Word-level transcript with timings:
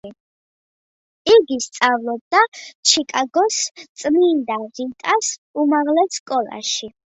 იგი 1.33 1.57
სწავლობდა 1.65 2.41
ჩიკაგოს 2.93 3.59
წმინდა 3.83 4.59
რიტას 4.65 5.33
უმაღლეს 5.67 6.21
სკოლაში. 6.23 6.95